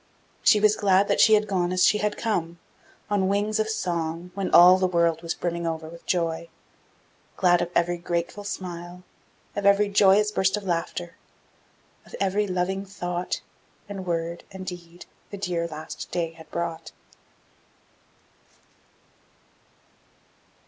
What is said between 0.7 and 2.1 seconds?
glad that she had gone, as she